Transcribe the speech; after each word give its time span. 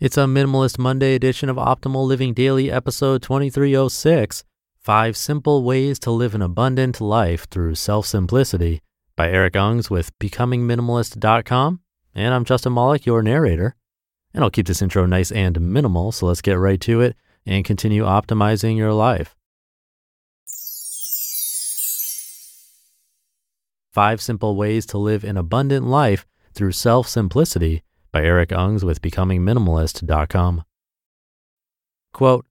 It's 0.00 0.16
a 0.16 0.20
Minimalist 0.20 0.78
Monday 0.78 1.14
edition 1.14 1.50
of 1.50 1.56
Optimal 1.56 2.06
Living 2.06 2.32
Daily, 2.32 2.70
episode 2.70 3.20
2306 3.20 4.44
Five 4.78 5.14
Simple 5.14 5.62
Ways 5.62 5.98
to 5.98 6.10
Live 6.10 6.34
an 6.34 6.40
Abundant 6.40 7.02
Life 7.02 7.46
Through 7.50 7.74
Self 7.74 8.06
Simplicity 8.06 8.80
by 9.14 9.28
Eric 9.30 9.52
Ungs 9.52 9.90
with 9.90 10.18
BecomingMinimalist.com. 10.18 11.80
And 12.14 12.32
I'm 12.32 12.46
Justin 12.46 12.72
Malik, 12.72 13.04
your 13.04 13.22
narrator. 13.22 13.76
And 14.32 14.42
I'll 14.42 14.50
keep 14.50 14.66
this 14.66 14.80
intro 14.80 15.04
nice 15.04 15.30
and 15.30 15.60
minimal, 15.60 16.12
so 16.12 16.24
let's 16.24 16.40
get 16.40 16.54
right 16.54 16.80
to 16.80 17.02
it 17.02 17.14
and 17.44 17.62
continue 17.62 18.04
optimizing 18.04 18.78
your 18.78 18.94
life. 18.94 19.36
Five 23.92 24.22
Simple 24.22 24.56
Ways 24.56 24.86
to 24.86 24.96
Live 24.96 25.24
an 25.24 25.36
Abundant 25.36 25.88
Life 25.88 26.26
Through 26.54 26.72
Self 26.72 27.06
Simplicity 27.06 27.82
by 28.12 28.22
Eric 28.22 28.50
Ungs 28.50 28.82
with 28.82 29.02
BecomingMinimalist.com. 29.02 30.64
Quote, 32.12 32.46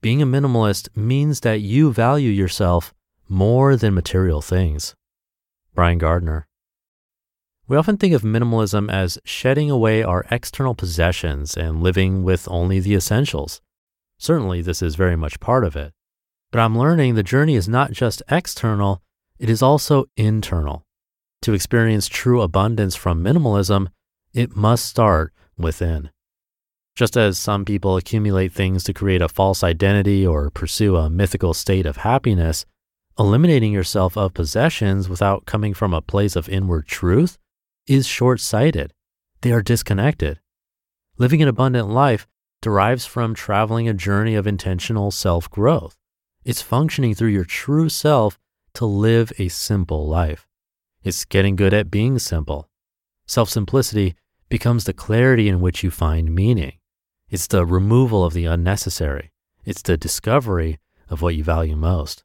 being 0.00 0.22
a 0.22 0.26
minimalist 0.26 0.94
means 0.96 1.40
that 1.40 1.60
you 1.60 1.92
value 1.92 2.30
yourself 2.30 2.94
more 3.28 3.76
than 3.76 3.94
material 3.94 4.40
things. 4.40 4.94
Brian 5.74 5.98
Gardner. 5.98 6.46
We 7.66 7.76
often 7.76 7.96
think 7.96 8.14
of 8.14 8.22
minimalism 8.22 8.88
as 8.90 9.18
shedding 9.24 9.70
away 9.70 10.04
our 10.04 10.24
external 10.30 10.76
possessions 10.76 11.56
and 11.56 11.82
living 11.82 12.22
with 12.22 12.46
only 12.48 12.78
the 12.78 12.94
essentials. 12.94 13.60
Certainly, 14.18 14.62
this 14.62 14.80
is 14.80 14.94
very 14.94 15.16
much 15.16 15.40
part 15.40 15.64
of 15.64 15.74
it. 15.74 15.92
But 16.52 16.60
I'm 16.60 16.78
learning 16.78 17.14
the 17.14 17.24
journey 17.24 17.56
is 17.56 17.68
not 17.68 17.90
just 17.90 18.22
external, 18.30 19.02
it 19.38 19.50
is 19.50 19.62
also 19.62 20.04
internal. 20.16 20.86
To 21.42 21.52
experience 21.52 22.06
true 22.06 22.40
abundance 22.40 22.94
from 22.94 23.24
minimalism, 23.24 23.88
it 24.36 24.54
must 24.54 24.84
start 24.84 25.32
within. 25.56 26.10
Just 26.94 27.16
as 27.16 27.38
some 27.38 27.64
people 27.64 27.96
accumulate 27.96 28.52
things 28.52 28.84
to 28.84 28.92
create 28.92 29.22
a 29.22 29.30
false 29.30 29.64
identity 29.64 30.26
or 30.26 30.50
pursue 30.50 30.96
a 30.96 31.08
mythical 31.08 31.54
state 31.54 31.86
of 31.86 31.98
happiness, 31.98 32.66
eliminating 33.18 33.72
yourself 33.72 34.14
of 34.14 34.34
possessions 34.34 35.08
without 35.08 35.46
coming 35.46 35.72
from 35.72 35.94
a 35.94 36.02
place 36.02 36.36
of 36.36 36.50
inward 36.50 36.86
truth 36.86 37.38
is 37.86 38.06
short 38.06 38.38
sighted. 38.38 38.92
They 39.40 39.52
are 39.52 39.62
disconnected. 39.62 40.38
Living 41.16 41.40
an 41.40 41.48
abundant 41.48 41.88
life 41.88 42.26
derives 42.60 43.06
from 43.06 43.34
traveling 43.34 43.88
a 43.88 43.94
journey 43.94 44.34
of 44.34 44.46
intentional 44.46 45.10
self 45.10 45.50
growth. 45.50 45.96
It's 46.44 46.60
functioning 46.60 47.14
through 47.14 47.30
your 47.30 47.44
true 47.44 47.88
self 47.88 48.38
to 48.74 48.84
live 48.84 49.32
a 49.38 49.48
simple 49.48 50.06
life. 50.06 50.46
It's 51.02 51.24
getting 51.24 51.56
good 51.56 51.72
at 51.72 51.90
being 51.90 52.18
simple. 52.18 52.68
Self 53.26 53.48
simplicity 53.48 54.14
becomes 54.48 54.84
the 54.84 54.92
clarity 54.92 55.48
in 55.48 55.60
which 55.60 55.82
you 55.82 55.90
find 55.90 56.34
meaning. 56.34 56.74
It's 57.28 57.46
the 57.46 57.66
removal 57.66 58.24
of 58.24 58.32
the 58.32 58.44
unnecessary. 58.44 59.32
It's 59.64 59.82
the 59.82 59.96
discovery 59.96 60.78
of 61.08 61.22
what 61.22 61.34
you 61.34 61.42
value 61.42 61.76
most. 61.76 62.22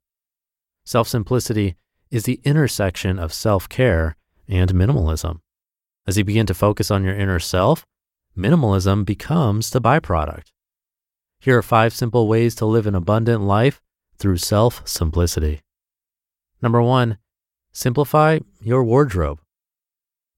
Self 0.85 1.07
simplicity 1.07 1.75
is 2.09 2.23
the 2.23 2.39
intersection 2.43 3.17
of 3.17 3.33
self 3.33 3.67
care 3.67 4.15
and 4.47 4.73
minimalism. 4.73 5.39
As 6.05 6.17
you 6.17 6.23
begin 6.23 6.45
to 6.47 6.53
focus 6.53 6.91
on 6.91 7.03
your 7.03 7.15
inner 7.15 7.39
self, 7.39 7.85
minimalism 8.37 9.05
becomes 9.05 9.69
the 9.69 9.81
byproduct. 9.81 10.51
Here 11.39 11.57
are 11.57 11.63
five 11.63 11.93
simple 11.93 12.27
ways 12.27 12.53
to 12.55 12.65
live 12.65 12.85
an 12.85 12.95
abundant 12.95 13.41
life 13.43 13.81
through 14.17 14.37
self 14.37 14.87
simplicity. 14.87 15.61
Number 16.61 16.81
one, 16.81 17.17
simplify 17.71 18.39
your 18.61 18.83
wardrobe. 18.83 19.39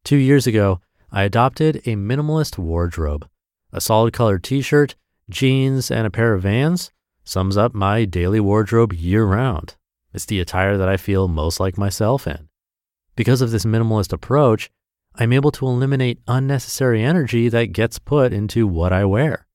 Two 0.06 0.17
years 0.17 0.48
ago, 0.48 0.80
I 1.16 1.23
adopted 1.23 1.75
a 1.86 1.95
minimalist 1.95 2.58
wardrobe. 2.58 3.30
A 3.72 3.80
solid 3.80 4.14
colored 4.14 4.44
t 4.44 4.61
shirt, 4.61 4.95
jeans, 5.30 5.92
and 5.92 6.08
a 6.08 6.11
pair 6.11 6.33
of 6.33 6.42
vans 6.42 6.92
sums 7.23 7.55
up 7.55 7.75
my 7.75 8.03
daily 8.03 8.39
wardrobe 8.39 8.92
year 8.92 9.23
round. 9.23 9.75
It's 10.11 10.25
the 10.25 10.39
attire 10.39 10.75
that 10.75 10.89
I 10.89 10.97
feel 10.97 11.28
most 11.28 11.59
like 11.59 11.78
myself 11.78 12.26
in. 12.26 12.49
Because 13.15 13.42
of 13.42 13.52
this 13.52 13.64
minimalist 13.64 14.11
approach, 14.11 14.71
I'm 15.14 15.32
able 15.32 15.52
to 15.52 15.67
eliminate 15.67 16.20
unnecessary 16.27 17.04
energy 17.04 17.48
that 17.48 17.73
gets 17.73 17.99
put 17.99 18.33
into 18.33 18.66
what 18.66 18.92
I 18.92 19.05
wear. 19.05 19.45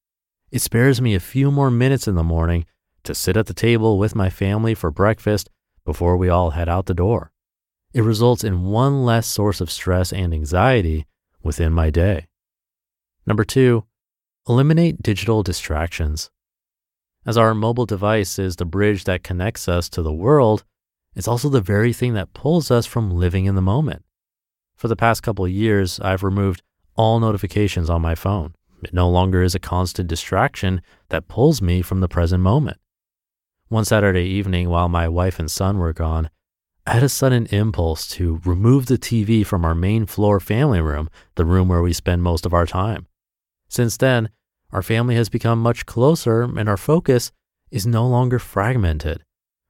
It 0.52 0.62
spares 0.62 1.00
me 1.00 1.16
a 1.16 1.20
few 1.20 1.50
more 1.50 1.72
minutes 1.72 2.06
in 2.06 2.14
the 2.14 2.22
morning 2.22 2.66
to 3.02 3.16
sit 3.16 3.36
at 3.36 3.46
the 3.46 3.52
table 3.52 3.98
with 3.98 4.14
my 4.14 4.30
family 4.30 4.74
for 4.74 4.92
breakfast 4.92 5.50
before 5.84 6.16
we 6.16 6.28
all 6.28 6.50
head 6.50 6.68
out 6.68 6.86
the 6.86 6.94
door. 6.94 7.32
It 7.92 8.02
results 8.02 8.44
in 8.44 8.62
one 8.62 9.04
less 9.04 9.26
source 9.26 9.60
of 9.60 9.72
stress 9.72 10.12
and 10.12 10.32
anxiety 10.32 11.04
within 11.42 11.72
my 11.72 11.90
day. 11.90 12.26
Number 13.26 13.44
two, 13.44 13.84
eliminate 14.48 15.02
digital 15.02 15.42
distractions. 15.42 16.30
As 17.26 17.36
our 17.36 17.54
mobile 17.54 17.86
device 17.86 18.38
is 18.38 18.56
the 18.56 18.64
bridge 18.64 19.04
that 19.04 19.22
connects 19.22 19.68
us 19.68 19.88
to 19.90 20.02
the 20.02 20.12
world, 20.12 20.64
it's 21.14 21.28
also 21.28 21.48
the 21.48 21.60
very 21.60 21.92
thing 21.92 22.14
that 22.14 22.32
pulls 22.32 22.70
us 22.70 22.86
from 22.86 23.10
living 23.10 23.44
in 23.44 23.54
the 23.54 23.62
moment. 23.62 24.04
For 24.76 24.88
the 24.88 24.96
past 24.96 25.22
couple 25.22 25.44
of 25.44 25.50
years, 25.50 25.98
I've 26.00 26.22
removed 26.22 26.62
all 26.94 27.20
notifications 27.20 27.90
on 27.90 28.00
my 28.00 28.14
phone. 28.14 28.54
It 28.82 28.94
no 28.94 29.10
longer 29.10 29.42
is 29.42 29.54
a 29.54 29.60
constant 29.60 30.08
distraction 30.08 30.80
that 31.08 31.28
pulls 31.28 31.60
me 31.60 31.82
from 31.82 32.00
the 32.00 32.08
present 32.08 32.42
moment. 32.42 32.78
One 33.68 33.84
Saturday 33.84 34.24
evening, 34.24 34.68
while 34.70 34.88
my 34.88 35.08
wife 35.08 35.38
and 35.38 35.50
son 35.50 35.78
were 35.78 35.92
gone, 35.92 36.30
I 36.88 36.92
had 36.92 37.02
a 37.02 37.10
sudden 37.10 37.44
impulse 37.50 38.06
to 38.12 38.40
remove 38.46 38.86
the 38.86 38.96
TV 38.96 39.44
from 39.44 39.62
our 39.62 39.74
main 39.74 40.06
floor 40.06 40.40
family 40.40 40.80
room, 40.80 41.10
the 41.34 41.44
room 41.44 41.68
where 41.68 41.82
we 41.82 41.92
spend 41.92 42.22
most 42.22 42.46
of 42.46 42.54
our 42.54 42.64
time. 42.64 43.06
Since 43.68 43.98
then, 43.98 44.30
our 44.72 44.82
family 44.82 45.14
has 45.14 45.28
become 45.28 45.60
much 45.60 45.84
closer 45.84 46.44
and 46.44 46.66
our 46.66 46.78
focus 46.78 47.30
is 47.70 47.86
no 47.86 48.08
longer 48.08 48.38
fragmented. 48.38 49.22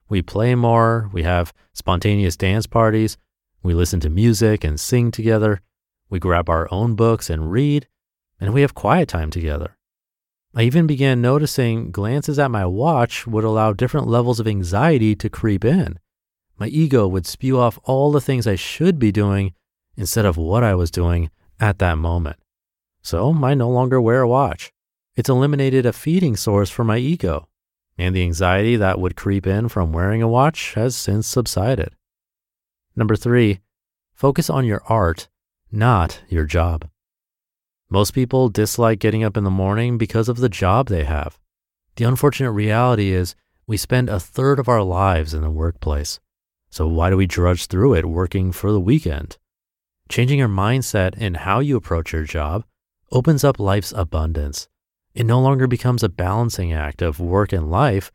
We 0.07 0.21
play 0.21 0.55
more, 0.55 1.09
we 1.11 1.23
have 1.23 1.51
spontaneous 1.73 2.37
dance 2.37 2.67
parties, 2.67 3.17
we 3.61 3.73
listen 3.73 3.99
to 3.99 4.09
music 4.09 4.63
and 4.63 4.79
sing 4.79 5.11
together, 5.11 5.59
we 6.09 6.19
grab 6.19 6.47
our 6.47 6.69
own 6.71 6.95
books 6.95 7.29
and 7.29 7.51
read, 7.51 7.89
and 8.39 8.53
we 8.53 8.61
have 8.61 8.73
quiet 8.73 9.09
time 9.09 9.29
together. 9.29 9.75
I 10.55 10.61
even 10.61 10.87
began 10.87 11.21
noticing 11.21 11.91
glances 11.91 12.39
at 12.39 12.49
my 12.49 12.65
watch 12.65 13.27
would 13.27 13.43
allow 13.43 13.73
different 13.73 14.07
levels 14.07 14.39
of 14.39 14.47
anxiety 14.47 15.17
to 15.17 15.29
creep 15.29 15.65
in 15.65 15.99
my 16.59 16.67
ego 16.67 17.07
would 17.07 17.25
spew 17.25 17.57
off 17.57 17.79
all 17.83 18.11
the 18.11 18.21
things 18.21 18.45
I 18.45 18.55
should 18.55 18.99
be 18.99 19.11
doing 19.11 19.53
instead 19.95 20.25
of 20.25 20.37
what 20.37 20.63
I 20.63 20.75
was 20.75 20.91
doing 20.91 21.29
at 21.59 21.79
that 21.79 21.97
moment. 21.97 22.37
So 23.01 23.33
I 23.43 23.53
no 23.53 23.69
longer 23.69 24.01
wear 24.01 24.21
a 24.21 24.27
watch. 24.27 24.71
It's 25.15 25.29
eliminated 25.29 25.85
a 25.85 25.93
feeding 25.93 26.35
source 26.35 26.69
for 26.69 26.83
my 26.83 26.97
ego, 26.97 27.47
and 27.97 28.15
the 28.15 28.23
anxiety 28.23 28.75
that 28.75 28.99
would 28.99 29.15
creep 29.15 29.47
in 29.47 29.69
from 29.69 29.93
wearing 29.93 30.21
a 30.21 30.27
watch 30.27 30.73
has 30.75 30.95
since 30.95 31.27
subsided. 31.27 31.95
Number 32.95 33.15
three, 33.15 33.61
focus 34.13 34.49
on 34.49 34.65
your 34.65 34.81
art, 34.87 35.27
not 35.71 36.21
your 36.29 36.45
job. 36.45 36.89
Most 37.89 38.11
people 38.11 38.49
dislike 38.49 38.99
getting 38.99 39.23
up 39.23 39.35
in 39.35 39.43
the 39.43 39.49
morning 39.49 39.97
because 39.97 40.29
of 40.29 40.37
the 40.37 40.49
job 40.49 40.87
they 40.87 41.05
have. 41.05 41.39
The 41.95 42.05
unfortunate 42.05 42.51
reality 42.51 43.11
is 43.11 43.35
we 43.65 43.77
spend 43.77 44.09
a 44.09 44.19
third 44.19 44.59
of 44.59 44.69
our 44.69 44.83
lives 44.83 45.33
in 45.33 45.41
the 45.41 45.49
workplace. 45.49 46.19
So 46.69 46.87
why 46.87 47.09
do 47.09 47.17
we 47.17 47.25
drudge 47.27 47.65
through 47.65 47.95
it 47.95 48.05
working 48.05 48.51
for 48.51 48.71
the 48.71 48.79
weekend? 48.79 49.37
Changing 50.07 50.39
your 50.39 50.49
mindset 50.49 51.15
and 51.17 51.37
how 51.37 51.59
you 51.59 51.75
approach 51.75 52.13
your 52.13 52.23
job 52.23 52.63
opens 53.11 53.43
up 53.43 53.59
life's 53.59 53.91
abundance. 53.91 54.67
It 55.13 55.25
no 55.25 55.39
longer 55.39 55.67
becomes 55.67 56.03
a 56.03 56.09
balancing 56.09 56.71
act 56.71 57.01
of 57.01 57.19
work 57.19 57.51
and 57.51 57.69
life, 57.69 58.11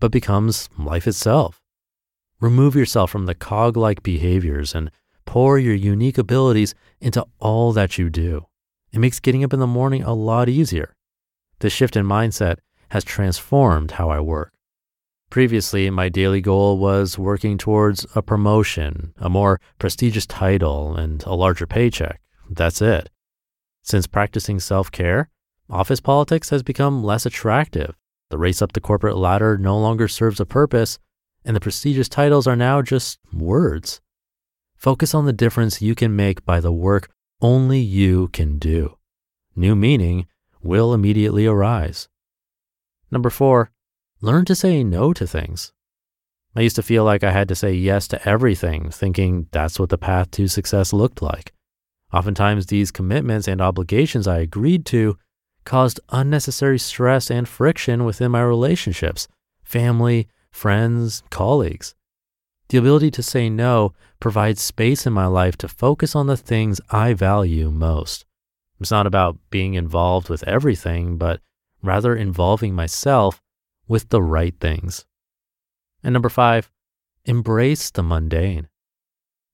but 0.00 0.10
becomes 0.10 0.68
life 0.78 1.06
itself. 1.06 1.62
Remove 2.40 2.74
yourself 2.74 3.10
from 3.10 3.26
the 3.26 3.34
cog 3.34 3.76
like 3.76 4.02
behaviors 4.02 4.74
and 4.74 4.90
pour 5.26 5.58
your 5.58 5.74
unique 5.74 6.18
abilities 6.18 6.74
into 7.00 7.26
all 7.38 7.72
that 7.72 7.98
you 7.98 8.08
do. 8.08 8.46
It 8.92 8.98
makes 9.00 9.20
getting 9.20 9.44
up 9.44 9.52
in 9.52 9.60
the 9.60 9.66
morning 9.66 10.02
a 10.02 10.14
lot 10.14 10.48
easier. 10.48 10.94
This 11.58 11.72
shift 11.72 11.96
in 11.96 12.06
mindset 12.06 12.58
has 12.90 13.04
transformed 13.04 13.92
how 13.92 14.08
I 14.08 14.20
work. 14.20 14.52
Previously, 15.30 15.90
my 15.90 16.08
daily 16.08 16.40
goal 16.40 16.78
was 16.78 17.18
working 17.18 17.58
towards 17.58 18.06
a 18.14 18.22
promotion, 18.22 19.12
a 19.18 19.28
more 19.28 19.60
prestigious 19.78 20.26
title, 20.26 20.96
and 20.96 21.22
a 21.24 21.34
larger 21.34 21.66
paycheck. 21.66 22.20
That's 22.48 22.80
it. 22.80 23.10
Since 23.82 24.06
practicing 24.06 24.58
self 24.58 24.90
care, 24.90 25.28
office 25.68 26.00
politics 26.00 26.48
has 26.48 26.62
become 26.62 27.04
less 27.04 27.26
attractive. 27.26 27.94
The 28.30 28.38
race 28.38 28.62
up 28.62 28.72
the 28.72 28.80
corporate 28.80 29.16
ladder 29.16 29.58
no 29.58 29.78
longer 29.78 30.08
serves 30.08 30.40
a 30.40 30.46
purpose, 30.46 30.98
and 31.44 31.54
the 31.54 31.60
prestigious 31.60 32.08
titles 32.08 32.46
are 32.46 32.56
now 32.56 32.80
just 32.80 33.18
words. 33.32 34.00
Focus 34.76 35.14
on 35.14 35.26
the 35.26 35.32
difference 35.32 35.82
you 35.82 35.94
can 35.94 36.16
make 36.16 36.44
by 36.44 36.60
the 36.60 36.72
work 36.72 37.10
only 37.40 37.80
you 37.80 38.28
can 38.28 38.58
do. 38.58 38.96
New 39.54 39.74
meaning 39.74 40.26
will 40.62 40.94
immediately 40.94 41.46
arise. 41.46 42.08
Number 43.10 43.30
four, 43.30 43.70
learn 44.20 44.44
to 44.46 44.54
say 44.54 44.82
no 44.82 45.12
to 45.12 45.26
things. 45.26 45.72
I 46.56 46.62
used 46.62 46.76
to 46.76 46.82
feel 46.82 47.04
like 47.04 47.22
I 47.22 47.30
had 47.30 47.48
to 47.48 47.54
say 47.54 47.72
yes 47.72 48.08
to 48.08 48.28
everything, 48.28 48.90
thinking 48.90 49.46
that's 49.52 49.78
what 49.78 49.90
the 49.90 49.98
path 49.98 50.30
to 50.32 50.48
success 50.48 50.92
looked 50.92 51.22
like. 51.22 51.52
Oftentimes, 52.12 52.66
these 52.66 52.90
commitments 52.90 53.46
and 53.46 53.60
obligations 53.60 54.26
I 54.26 54.38
agreed 54.38 54.86
to 54.86 55.18
caused 55.64 56.00
unnecessary 56.08 56.78
stress 56.78 57.30
and 57.30 57.46
friction 57.46 58.04
within 58.04 58.30
my 58.30 58.42
relationships, 58.42 59.28
family, 59.62 60.26
friends, 60.50 61.22
colleagues. 61.30 61.94
The 62.70 62.78
ability 62.78 63.10
to 63.12 63.22
say 63.22 63.48
no 63.50 63.92
provides 64.20 64.60
space 64.60 65.06
in 65.06 65.12
my 65.12 65.26
life 65.26 65.56
to 65.58 65.68
focus 65.68 66.16
on 66.16 66.26
the 66.26 66.36
things 66.36 66.80
I 66.90 67.12
value 67.12 67.70
most. 67.70 68.24
It's 68.80 68.90
not 68.90 69.06
about 69.06 69.38
being 69.50 69.74
involved 69.74 70.28
with 70.28 70.42
everything, 70.44 71.18
but 71.18 71.40
rather 71.82 72.16
involving 72.16 72.74
myself 72.74 73.40
with 73.88 74.10
the 74.10 74.22
right 74.22 74.54
things. 74.60 75.06
And 76.02 76.12
number 76.12 76.28
five, 76.28 76.70
embrace 77.24 77.90
the 77.90 78.02
mundane. 78.02 78.68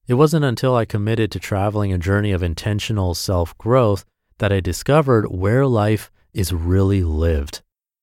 It 0.06 0.14
wasn't 0.14 0.44
until 0.44 0.76
I 0.76 0.84
committed 0.84 1.32
to 1.32 1.40
traveling 1.40 1.92
a 1.92 1.98
journey 1.98 2.32
of 2.32 2.42
intentional 2.42 3.14
self 3.14 3.56
growth 3.56 4.04
that 4.38 4.52
I 4.52 4.60
discovered 4.60 5.26
where 5.30 5.66
life 5.66 6.10
is 6.34 6.52
really 6.52 7.02
lived 7.02 7.62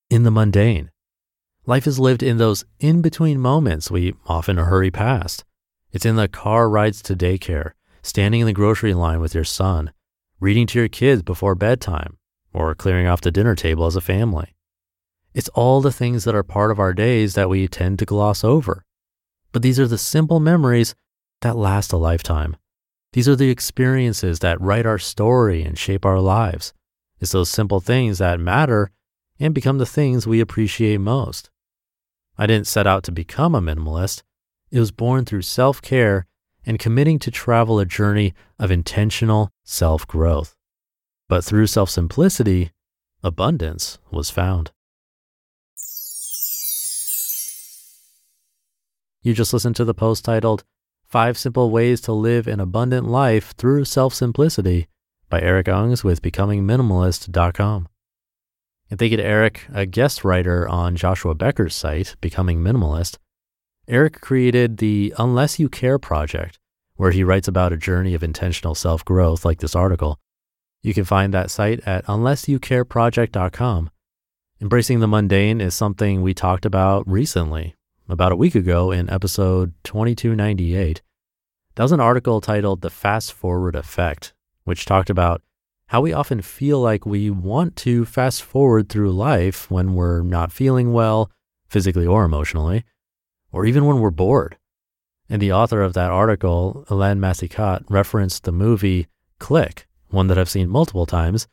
in 0.10 0.24
the 0.24 0.32
mundane. 0.32 0.90
Life 1.66 1.86
is 1.86 2.00
lived 2.00 2.24
in 2.24 2.38
those 2.38 2.66
in 2.80 3.02
between 3.02 3.40
moments 3.40 3.92
we 3.92 4.16
often 4.26 4.58
hurry 4.58 4.90
past. 4.90 5.44
It's 5.92 6.06
in 6.06 6.16
the 6.16 6.28
car 6.28 6.70
rides 6.70 7.02
to 7.04 7.16
daycare, 7.16 7.74
standing 8.02 8.42
in 8.42 8.48
the 8.48 8.54
grocery 8.54 8.94
line 8.94 9.20
with 9.20 9.36
your 9.36 9.44
son, 9.44 9.92
reading 10.40 10.66
to 10.68 10.80
your 10.80 10.88
kids 10.88 11.22
before 11.22 11.54
bedtime, 11.54 12.18
or 12.52 12.74
clearing 12.74 13.06
off 13.06 13.22
the 13.22 13.30
dinner 13.30 13.56
table 13.56 13.86
as 13.86 13.96
a 13.96 14.02
family. 14.02 14.56
It's 15.34 15.50
all 15.50 15.82
the 15.82 15.92
things 15.92 16.24
that 16.26 16.36
are 16.36 16.44
part 16.44 16.72
of 16.72 16.80
our 16.80 16.94
days 16.94 17.36
that 17.36 17.50
we 17.50 17.68
tend 17.68 18.00
to 18.00 18.06
gloss 18.06 18.44
over. 18.44 18.84
But 19.52 19.62
these 19.62 19.80
are 19.80 19.88
the 19.88 19.98
simple 19.98 20.40
memories 20.40 20.94
that 21.42 21.56
last 21.56 21.94
a 21.94 21.98
lifetime. 21.98 22.58
These 23.14 23.28
are 23.28 23.36
the 23.36 23.50
experiences 23.50 24.40
that 24.40 24.62
write 24.62 24.86
our 24.86 25.00
story 25.00 25.64
and 25.64 25.78
shape 25.78 26.06
our 26.06 26.20
lives. 26.20 26.74
It's 27.20 27.32
those 27.32 27.50
simple 27.50 27.80
things 27.80 28.18
that 28.18 28.40
matter 28.40 28.92
and 29.40 29.54
become 29.54 29.78
the 29.78 29.86
things 29.86 30.28
we 30.28 30.40
appreciate 30.40 31.00
most. 31.00 31.50
I 32.38 32.48
didn't 32.48 32.68
set 32.68 32.88
out 32.88 33.04
to 33.04 33.12
become 33.12 33.54
a 33.54 33.62
minimalist. 33.62 34.24
It 34.72 34.80
was 34.80 34.92
born 34.92 35.26
through 35.26 35.42
self 35.44 35.82
care 35.82 36.26
and 36.66 36.80
committing 36.80 37.20
to 37.20 37.32
travel 37.32 37.80
a 37.80 37.86
journey 37.86 38.34
of 38.60 38.72
intentional 38.72 39.50
self 39.64 40.08
growth. 40.08 40.56
But 41.28 41.44
through 41.44 41.68
self 41.68 41.90
simplicity, 41.90 42.72
abundance 43.24 44.00
was 44.12 44.30
found. 44.30 44.72
You 49.24 49.36
just 49.36 49.54
listened 49.54 49.76
to 49.76 49.86
the 49.86 49.94
post 49.94 50.26
titled 50.26 50.64
Five 51.06 51.38
Simple 51.38 51.70
Ways 51.70 52.02
to 52.02 52.12
Live 52.12 52.48
an 52.48 52.60
Abundant 52.60 53.08
Life 53.08 53.54
Through 53.56 53.86
Self 53.86 54.16
Simplicity 54.16 54.88
by 55.30 55.40
Eric 55.40 55.68
Ungs 55.68 56.04
with 56.04 56.24
BecomingMinimalist.com. 56.24 57.88
And 58.90 58.98
thank 58.98 59.12
you 59.12 59.18
to 59.18 59.24
Eric, 59.24 59.68
a 59.72 59.86
guest 59.86 60.26
writer 60.26 60.68
on 60.68 60.96
Joshua 60.96 61.36
Becker's 61.36 61.76
site, 61.76 62.16
Becoming 62.20 62.64
Minimalist. 62.64 63.20
Eric 63.88 64.22
created 64.22 64.78
the 64.78 65.14
Unless 65.20 65.60
You 65.60 65.70
Care 65.70 66.00
project, 66.00 66.58
where 66.96 67.12
he 67.12 67.24
writes 67.24 67.48
about 67.48 67.72
a 67.72 67.78
journey 67.78 68.16
of 68.16 68.24
intentional 68.24 68.74
self 68.74 69.06
growth, 69.06 69.46
like 69.46 69.60
this 69.60 69.76
article. 69.76 70.18
You 70.82 70.96
can 70.96 71.06
find 71.06 71.32
that 71.32 71.52
site 71.52 71.82
at 71.82 72.04
unlessyoucareproject.com. 72.06 73.92
Embracing 74.60 75.00
the 75.00 75.08
mundane 75.08 75.62
is 75.62 75.76
something 75.76 76.24
we 76.24 76.34
talked 76.34 76.66
about 76.66 77.08
recently 77.08 77.76
about 78.12 78.32
a 78.32 78.36
week 78.36 78.56
ago 78.56 78.92
in 78.92 79.10
episode 79.10 79.74
2298. 79.84 81.02
That 81.76 81.84
was 81.84 81.92
an 81.94 82.02
article 82.02 82.42
titled 82.42 82.82
The 82.82 82.90
Fast 82.90 83.32
Forward 83.32 83.76
Effect, 83.76 84.34
which 84.66 84.86
talked 84.86 85.10
about 85.10 85.42
how 85.88 86.02
we 86.02 86.12
often 86.12 86.42
feel 86.42 86.80
like 86.80 87.06
we 87.06 87.30
want 87.30 87.76
to 87.78 88.06
fast 88.06 88.44
forward 88.44 88.90
through 88.90 89.12
life 89.12 89.72
when 89.72 89.94
we're 89.94 90.22
not 90.22 90.52
feeling 90.52 90.92
well, 90.92 91.32
physically 91.68 92.06
or 92.06 92.26
emotionally, 92.26 92.84
or 93.52 93.66
even 93.66 93.86
when 93.86 94.00
we're 94.00 94.12
bored. 94.12 94.58
And 95.30 95.42
the 95.42 95.54
author 95.54 95.82
of 95.82 95.94
that 95.94 96.12
article, 96.12 96.86
Alain 96.90 97.20
Massicat, 97.20 97.84
referenced 97.90 98.44
the 98.44 98.52
movie 98.52 99.08
Click, 99.40 99.88
one 100.10 100.28
that 100.28 100.38
I've 100.38 100.50
seen 100.50 100.70
multiple 100.70 101.06
times, 101.06 101.48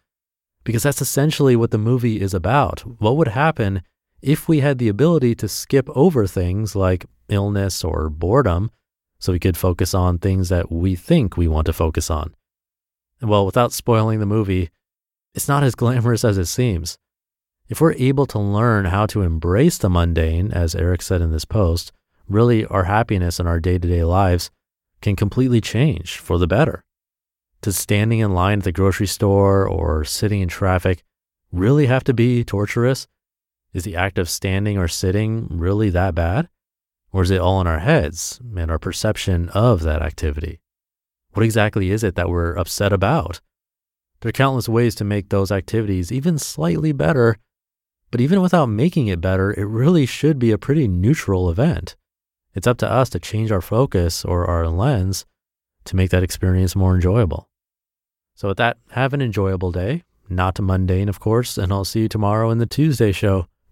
because 0.65 0.83
that's 0.83 1.01
essentially 1.01 1.57
what 1.57 1.71
the 1.71 1.79
movie 1.79 2.21
is 2.21 2.35
about. 2.35 2.81
What 3.01 3.17
would 3.17 3.29
happen 3.29 3.83
if 4.21 4.49
we 4.49 4.61
had 4.61 4.79
the 4.79 4.89
ability 4.89 5.35
to 5.37 5.49
skip 5.49 5.89
over 5.95 6.27
things 6.27 6.75
like 6.75 7.07
illness 7.29 7.85
or 7.85 8.09
boredom 8.09 8.71
so 9.19 9.33
we 9.33 9.39
could 9.39 9.57
focus 9.57 9.95
on 9.95 10.19
things 10.19 10.49
that 10.49 10.71
we 10.71 10.95
think 10.95 11.37
we 11.37 11.49
want 11.49 11.67
to 11.67 11.73
focus 11.73 12.11
on. 12.11 12.35
Well, 13.21 13.47
without 13.47 13.73
spoiling 13.73 14.21
the 14.21 14.27
movie, 14.27 14.71
it's 15.35 15.49
not 15.49 15.65
as 15.65 15.75
glamorous 15.75 16.25
as 16.25 16.39
it 16.39 16.47
seems. 16.47 16.99
If 17.69 17.81
we're 17.81 17.95
able 17.95 18.27
to 18.27 18.39
learn 18.39 18.87
how 18.87 19.07
to 19.07 19.23
embrace 19.23 19.79
the 19.79 19.91
mundane, 19.91 20.53
as 20.53 20.75
Eric 20.75 21.03
said 21.03 21.21
in 21.21 21.33
this 21.33 21.45
post, 21.45 21.93
really 22.29 22.65
our 22.67 22.85
happiness 22.85 23.39
in 23.39 23.47
our 23.47 23.61
day 23.61 23.79
to 23.79 23.89
day 23.89 24.05
lives 24.05 24.51
can 25.01 25.17
completely 25.17 25.61
change 25.61 26.19
for 26.19 26.39
the 26.39 26.47
better. 26.47 26.83
Does 27.61 27.77
standing 27.77 28.21
in 28.21 28.33
line 28.33 28.59
at 28.59 28.65
the 28.65 28.73
grocery 28.73 29.07
store 29.07 29.67
or 29.67 30.05
sitting 30.05 30.41
in 30.41 30.49
traffic 30.49 31.03
really 31.53 31.87
have 31.87 32.05
to 32.05 32.15
be 32.15 32.45
torturous? 32.45 33.07
Is 33.79 33.85
the 33.85 33.95
act 33.95 34.19
of 34.19 34.29
standing 34.29 34.77
or 34.77 34.89
sitting 34.89 35.47
really 35.53 35.89
that 35.91 36.13
bad? 36.13 36.49
Or 37.13 37.23
is 37.23 37.31
it 37.31 37.41
all 37.41 37.61
in 37.61 37.69
our 37.69 37.79
heads 37.79 38.41
and 38.57 38.73
our 38.73 38.79
perception 38.81 39.51
of 39.51 39.83
that 39.83 40.03
activity? 40.03 40.59
What 41.35 41.45
exactly 41.45 41.93
is 41.93 42.03
it 42.03 42.17
that 42.17 42.29
we're 42.29 42.57
upset 42.57 42.93
about? 42.93 43.41
There 44.19 44.31
are 44.31 44.33
countless 44.33 44.69
ways 44.69 44.97
to 44.97 45.05
make 45.05 45.29
those 45.29 45.53
activities 45.53 46.11
even 46.11 46.39
slightly 46.39 46.91
better, 46.91 47.37
but 48.11 48.21
even 48.21 48.43
without 48.43 48.67
making 48.67 49.07
it 49.07 49.21
better, 49.21 49.53
it 49.53 49.67
really 49.67 50.07
should 50.07 50.41
be 50.41 50.51
a 50.51 50.59
pretty 50.59 50.89
neutral 50.89 51.49
event. 51.49 51.95
It's 52.57 52.67
up 52.67 52.79
to 52.79 52.91
us 52.91 53.09
to 53.11 53.21
change 53.21 53.53
our 53.53 53.61
focus 53.61 54.25
or 54.25 54.45
our 54.47 54.67
lens 54.67 55.25
to 55.85 55.95
make 55.95 56.11
that 56.11 56.25
experience 56.25 56.75
more 56.75 56.97
enjoyable. 56.97 57.49
So, 58.35 58.49
with 58.49 58.59
that, 58.59 58.79
have 58.91 59.15
an 59.15 59.23
enjoyable 59.23 59.71
day, 59.71 60.03
not 60.29 60.61
mundane, 60.61 61.09
of 61.09 61.21
course, 61.21 61.57
and 61.57 61.73
I'll 61.73 61.85
see 61.85 62.01
you 62.01 62.09
tomorrow 62.09 62.51
in 62.51 62.59
the 62.59 62.67
Tuesday 62.67 63.13
show 63.13 63.47